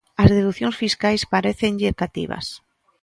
[0.21, 2.45] As deducións fiscais parécenlle cativas.